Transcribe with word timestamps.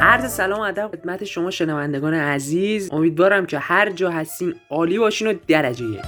عرض 0.00 0.32
سلام 0.32 0.60
و 0.60 0.62
ادب 0.62 0.88
خدمت 0.88 1.24
شما 1.24 1.50
شنوندگان 1.50 2.14
عزیز 2.14 2.92
امیدوارم 2.92 3.46
که 3.46 3.58
هر 3.58 3.90
جا 3.90 4.10
هستین 4.10 4.54
عالی 4.70 4.98
باشین 4.98 5.28
و 5.28 5.34
درجه 5.48 5.84
یک 5.84 6.00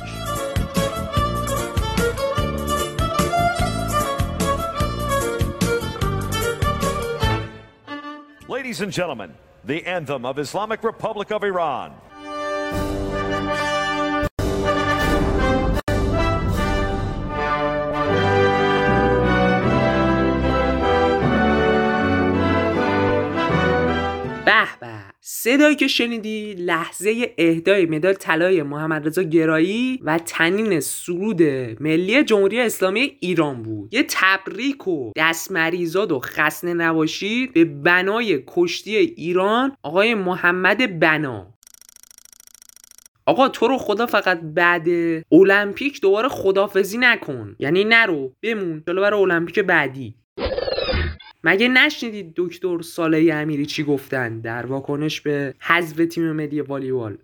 Ladies 8.48 8.80
and 8.80 8.92
gentlemen, 8.92 9.30
the 9.64 9.84
anthem 9.86 10.24
of 10.24 10.38
Islamic 10.38 10.80
Republic 10.84 11.28
of 11.36 11.42
Iran. 11.42 11.90
صدایی 25.46 25.76
که 25.76 25.88
شنیدی 25.88 26.54
لحظه 26.54 27.34
اهدای 27.38 27.86
مدال 27.86 28.12
طلای 28.12 28.62
محمد 28.62 29.06
رضا 29.06 29.22
گرایی 29.22 30.00
و 30.02 30.18
تنین 30.18 30.80
سرود 30.80 31.42
ملی 31.80 32.24
جمهوری 32.24 32.60
اسلامی 32.60 33.16
ایران 33.20 33.62
بود. 33.62 33.94
یه 33.94 34.04
تبریک 34.08 34.88
و 34.88 35.12
دست 35.16 35.52
مریزاد 35.52 36.12
و 36.12 36.20
خسنه 36.20 36.74
نباشید 36.74 37.52
به 37.52 37.64
بنای 37.64 38.42
کشتی 38.46 38.96
ایران 38.96 39.76
آقای 39.82 40.14
محمد 40.14 41.00
بنا. 41.00 41.46
آقا 43.26 43.48
تو 43.48 43.68
رو 43.68 43.78
خدا 43.78 44.06
فقط 44.06 44.40
بعد 44.42 44.88
المپیک 45.32 46.00
دوباره 46.00 46.28
خدافزی 46.28 46.98
نکن. 46.98 47.56
یعنی 47.58 47.84
نرو 47.84 48.32
بمون 48.42 48.82
جلو 48.86 49.00
برای 49.00 49.20
المپیک 49.20 49.58
بعدی. 49.58 50.14
مگه 51.44 51.68
نشنیدید 51.68 52.32
دکتر 52.36 52.82
صالح 52.82 53.30
امیری 53.32 53.66
چی 53.66 53.84
گفتن 53.84 54.40
در 54.40 54.66
واکنش 54.66 55.20
به 55.20 55.54
حذف 55.60 56.06
تیم 56.06 56.32
ملی 56.32 56.60
والیبال؟ 56.60 57.18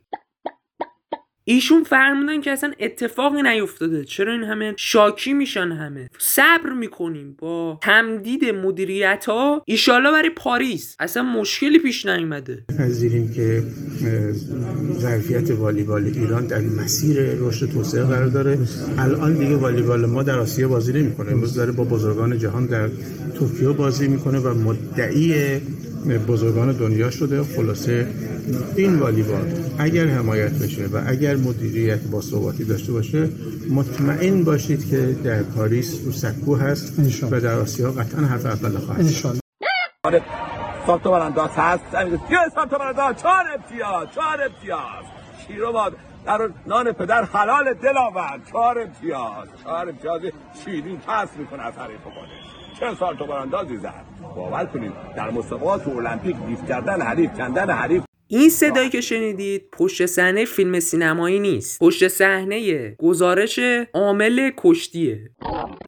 ایشون 1.45 1.85
فرمودن 1.85 2.41
که 2.41 2.51
اصلا 2.51 2.73
اتفاقی 2.81 3.43
نیفتاده. 3.43 4.05
چرا 4.05 4.33
این 4.33 4.43
همه 4.43 4.75
شاکی 4.77 5.33
میشن 5.33 5.73
همه؟ 5.73 6.09
صبر 6.19 6.73
می‌کنیم 6.73 7.37
با 7.39 7.79
تمدید 7.83 8.45
مدیریت 8.45 9.25
ها 9.29 9.63
ایشالله 9.67 10.13
برای 10.13 10.31
پاریس. 10.31 10.97
اصلا 11.01 11.23
مشکلی 11.23 11.79
پیش 11.79 12.07
نیومده. 12.07 12.65
پذیریم 12.79 13.33
که 13.33 13.63
ظرفیت 14.99 15.51
والیبال 15.51 16.05
ایران 16.05 16.47
در 16.47 16.61
مسیر 16.61 17.17
رشد 17.21 17.71
توسعه 17.73 18.05
قرار 18.05 18.27
داره. 18.27 18.59
الان 18.99 19.35
دیگه 19.35 19.57
والیبال 19.57 20.07
ما 20.07 20.23
در 20.23 20.39
آسیا 20.39 20.69
بازی 20.69 20.93
نمی‌کنه. 20.93 21.33
امروز 21.33 21.55
داره 21.55 21.73
با 21.73 21.85
بزرگان 21.85 22.39
جهان 22.39 22.67
در 22.67 22.89
توکیو 23.39 23.73
بازی 23.73 24.09
می‌کنه 24.09 24.39
و 24.39 24.55
مدعی 24.55 25.61
بزرگان 26.09 26.73
دنیا 26.73 27.11
شده. 27.11 27.43
خلاصه 27.43 28.07
این 28.77 28.99
والیبال 28.99 29.53
اگر 29.79 30.07
حمایت 30.07 30.53
بشه 30.53 30.87
و 30.87 31.03
اگر 31.07 31.37
مدیریت 31.37 32.01
با 32.01 32.21
ثباتی 32.21 32.65
داشته 32.65 32.93
باشه 32.93 33.29
مطمئن 33.71 34.45
باشید 34.45 34.91
که 34.91 35.17
در 35.25 35.43
پاریس 35.43 36.01
رو 36.05 36.13
سکو 36.13 36.55
هست 36.55 36.95
و 37.31 37.41
در 37.41 37.55
آسیا 37.55 37.91
قطعا 37.91 38.21
حرف 38.21 38.47
اول 38.47 38.79
خواهد 38.79 39.09
شد. 39.09 39.39
سانتا 40.87 41.11
برانداز 41.11 41.51
هست. 41.57 41.83
یه 42.31 42.39
سانتا 42.55 42.79
برانداز 42.79 43.17
چهار 43.23 43.45
امتیاز 43.55 44.09
چهار 44.15 44.43
امتیاز. 44.43 45.05
شیرو 45.47 45.73
باد 45.73 45.97
در 46.27 46.49
نان 46.67 46.93
پدر 46.93 47.25
حلال 47.25 47.75
دل 47.75 47.97
آورد 47.97 48.41
چهار 48.51 48.79
امتیاز. 48.79 49.49
چهار 49.65 49.89
امتیاز 49.89 50.21
شیرین 50.65 50.97
پس 50.97 51.29
می‌کنه 51.39 51.63
از 51.63 51.75
حریف 51.75 52.01
خودش 52.83 52.95
چه 52.95 52.99
سانتا 52.99 53.27
براندازی 53.27 53.77
زد. 53.77 54.05
باور 54.37 54.65
کنید 54.67 54.93
در 55.17 55.31
مسابقات 55.31 55.89
المپیک 55.89 56.37
دیف 56.47 56.69
کردن 56.69 57.01
حریف 57.01 57.33
کندن 57.33 57.71
حریف 57.71 58.03
این 58.35 58.51
صدایی 58.51 58.89
که 58.89 59.01
شنیدید 59.01 59.69
پشت 59.73 60.07
صحنه 60.07 60.45
فیلم 60.45 60.81
سینمایی 60.81 61.41
نیست. 61.41 61.81
پشت 61.81 62.09
صحنه 62.09 62.91
گزارش 62.91 63.61
عامل 63.95 64.51
کشتیه. 64.57 65.31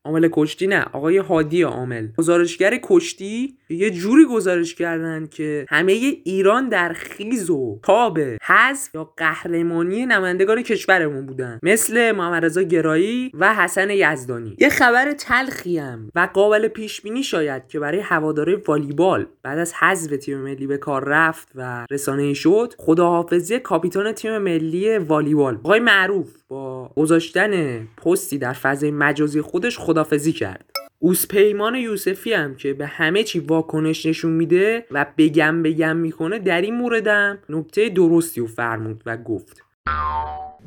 عامل 0.04 0.28
کشتی 0.32 0.66
نه 0.66 0.84
آقای 0.92 1.18
هادی 1.18 1.62
عامل. 1.62 2.08
گزارشگر 2.18 2.78
کشتی 2.82 3.58
یه 3.68 3.90
جوری 3.90 4.24
گزارش 4.24 4.74
کردن 4.74 5.26
که 5.26 5.66
همه 5.68 5.92
ایران 6.24 6.68
در 6.68 6.92
خیز 6.92 7.50
و 7.50 7.80
تاب 7.82 8.18
حذف 8.42 8.94
یا 8.94 9.12
قهرمانی 9.16 10.06
نمایندگان 10.06 10.62
کشورمون 10.62 11.26
بودن. 11.26 11.58
مثل 11.62 12.12
محمد 12.12 12.44
رضا 12.44 12.62
گرایی 12.62 13.30
و 13.34 13.54
حسن 13.54 13.90
یزدانی. 13.90 14.56
یه 14.58 14.68
خبر 14.68 15.12
تلخی 15.12 15.78
هم 15.78 16.10
و 16.14 16.28
قابل 16.34 16.68
پیش 16.68 17.00
بینی 17.00 17.22
شاید 17.22 17.68
که 17.68 17.80
برای 17.80 18.00
هواداره 18.00 18.62
والیبال 18.66 19.26
بعد 19.42 19.58
از 19.58 19.74
حذف 19.74 20.16
تیم 20.16 20.38
ملی 20.38 20.66
به 20.66 20.76
کار 20.76 21.04
رفت 21.04 21.48
و 21.54 21.86
رسانه 21.90 22.33
شد 22.34 22.74
خداحافظی 22.78 23.58
کاپیتان 23.58 24.12
تیم 24.12 24.38
ملی 24.38 24.98
والیبال. 24.98 25.54
آقای 25.54 25.80
معروف 25.80 26.32
با 26.48 26.90
گذاشتن 26.96 27.84
پستی 27.96 28.38
در 28.38 28.52
فضای 28.52 28.90
مجازی 28.90 29.40
خودش 29.40 29.78
خدافزی 29.78 30.32
کرد. 30.32 30.70
اوسپیمان 30.98 31.74
یوسفی 31.74 32.32
هم 32.32 32.54
که 32.54 32.74
به 32.74 32.86
همه 32.86 33.22
چی 33.22 33.38
واکنش 33.38 34.06
نشون 34.06 34.32
میده 34.32 34.86
و 34.90 35.06
بگم 35.18 35.62
بگم 35.62 35.96
می‌کنه 35.96 36.38
در 36.38 36.60
این 36.60 36.74
موردم 36.74 37.38
نکته 37.48 37.88
درستی 37.88 38.40
رو 38.40 38.46
فرمود 38.46 39.02
و 39.06 39.16
گفت. 39.16 39.64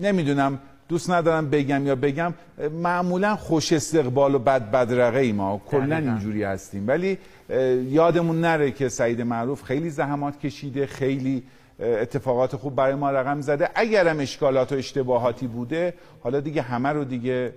نمی‌دونم 0.01 0.59
دوست 0.90 1.09
ندارم 1.09 1.50
بگم 1.50 1.88
یا 1.88 1.96
بگم 1.96 2.34
معمولا 2.72 3.36
خوش 3.36 3.74
استقبال 3.74 4.36
و 4.36 4.40
بد 4.40 4.72
بدرقه 4.72 5.20
ای 5.20 5.31
ما 5.31 5.62
کلا 5.66 5.98
اینجوری 5.98 6.44
هستیم. 6.44 6.88
ولی 6.88 7.18
یادمون 7.90 8.42
نره 8.42 8.72
که 8.72 8.90
سعید 8.90 9.22
معروف 9.22 9.64
خیلی 9.64 9.90
زحمات 9.90 10.40
کشیده 10.40 10.86
خیلی 10.86 11.44
اتفاقات 11.80 12.56
خوب 12.56 12.75
برای 12.75 12.96
ما 12.96 13.12
رقم 13.12 13.42
زده. 13.42 13.70
اگرم 13.75 14.20
اشکالات 14.20 14.72
و 14.72 14.75
اشتباهاتی 14.75 15.48
بوده 15.48 15.94
حالا 16.24 16.40
دیگه 16.40 16.62
همه 16.62 16.90
رو 16.90 17.04
دیگه 17.04 17.54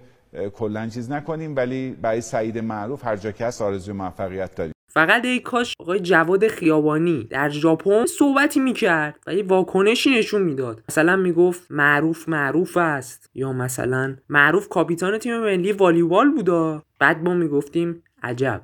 کلا 0.55 0.89
چیز 0.89 1.11
نکنیم. 1.11 1.57
ولی 1.57 1.91
برای 1.91 2.21
سعید 2.21 2.59
معروف 2.59 3.05
هر 3.05 3.17
جا 3.17 3.33
که 3.33 3.47
هست 3.47 3.63
آرزوی 3.63 3.95
موفقیت 3.95 4.55
داریم. 4.55 4.73
فقط 4.93 5.25
ای 5.25 5.41
کاش 5.41 5.75
آقای 5.79 6.01
جواد 6.01 6.49
خیابانی 6.49 7.27
در 7.31 7.49
ژاپن 7.49 8.07
صحبتی 8.07 8.61
می‌کرد 8.61 9.19
و 9.27 9.35
یه 9.35 9.45
واکنشی 9.45 10.19
نشون 10.19 10.43
می‌داد. 10.43 10.83
مثلا 10.89 11.17
می‌گفت 11.17 11.67
معروف 11.71 12.29
معروف 12.29 12.77
است 12.77 13.31
یا 13.35 13.53
مثلا 13.53 14.17
معروف 14.29 14.69
کاپیتان 14.69 15.19
تیم 15.19 15.41
ملی 15.41 15.73
والیبال 15.73 16.31
بودا. 16.31 16.83
بعد 16.99 17.23
ما 17.23 17.35
می‌گفتیم 17.35 18.03
عجب. 18.23 18.63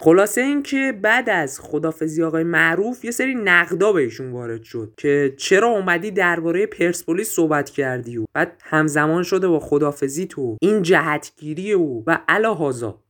خلاصه 0.00 0.40
اینکه 0.40 0.98
بعد 1.02 1.30
از 1.30 1.60
خدافزی 1.60 2.22
آقای 2.22 2.44
معروف 2.44 3.04
یه 3.04 3.10
سری 3.10 3.34
نقدا 3.34 3.92
بهشون 3.92 4.32
وارد 4.32 4.62
شد 4.62 4.92
که 4.96 5.34
چرا 5.36 5.68
اومدی 5.68 6.10
درباره 6.10 6.66
پرسپولیس 6.66 7.30
صحبت 7.30 7.70
کردی 7.70 8.16
و 8.16 8.24
بعد 8.34 8.62
همزمان 8.64 9.22
شده 9.22 9.48
با 9.48 9.60
خدافزی 9.60 10.26
تو 10.26 10.56
این 10.62 10.82
جهتگیری 10.82 11.72
او 11.72 12.04
و 12.06 12.18
الهازا 12.28 13.05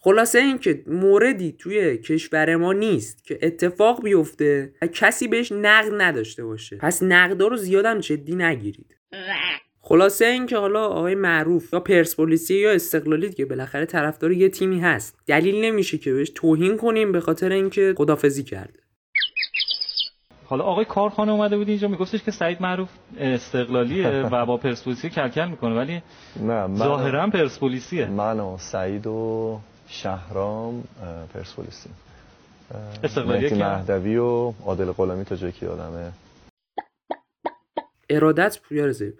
خلاصه 0.00 0.38
اینکه 0.38 0.82
موردی 0.86 1.52
توی 1.52 1.98
کشور 1.98 2.56
ما 2.56 2.72
نیست 2.72 3.24
که 3.24 3.38
اتفاق 3.42 4.02
بیفته 4.02 4.72
و 4.82 4.86
کسی 4.86 5.28
بهش 5.28 5.52
نقد 5.52 5.92
نداشته 5.96 6.44
باشه. 6.44 6.76
پس 6.76 7.02
نقدا 7.02 7.46
رو 7.46 7.56
زیادم 7.56 8.00
جدی 8.00 8.34
نگیرید. 8.34 8.96
خلاصه 9.80 10.24
اینکه 10.24 10.56
حالا 10.56 10.84
آقای 10.84 11.14
معروف 11.14 11.72
یا 11.72 11.80
پرسپولیسی 11.80 12.54
یا 12.54 12.72
استقلالی 12.72 13.32
که 13.32 13.44
بالاخره 13.44 13.86
طرفدار 13.86 14.32
یه 14.32 14.48
تیمی 14.48 14.80
هست 14.80 15.18
دلیل 15.26 15.64
نمیشه 15.64 15.98
که 15.98 16.12
بهش 16.12 16.30
توهین 16.34 16.76
کنیم 16.76 17.12
به 17.12 17.20
خاطر 17.20 17.52
اینکه 17.52 17.94
خدافزی 17.96 18.42
کرده. 18.42 18.80
حالا 20.44 20.64
آقای 20.64 20.84
کارخانه 20.84 21.32
اومده 21.32 21.56
بود 21.56 21.68
اینجا 21.68 21.88
میگفتش 21.88 22.22
که 22.22 22.30
سعید 22.30 22.62
معروف 22.62 22.88
استقلالیه 23.18 24.08
و 24.32 24.46
با 24.46 24.56
پرسپولیسی 24.56 25.10
کلکل 25.10 25.48
می‌کنه 25.48 25.74
ولی 25.74 26.02
نه 26.40 26.66
من 26.66 26.76
ظاهرا 26.76 27.26
پرسپولیسیه. 27.26 28.06
من 28.06 28.40
و 28.40 28.56
سعید 28.58 29.06
و 29.06 29.60
شهرام 29.88 30.84
پرسپولیسی. 31.34 31.90
مهدی 33.16 33.54
مهدوی 33.54 34.16
و 34.16 34.52
عادل 34.64 34.92
غلامی 34.92 35.24
تا 35.24 35.36
جایی 35.36 35.52
که 35.52 35.66
یادمه. 35.66 36.12
ارادت 38.10 38.58
پویا 38.60 38.86
رضایی 38.86 39.12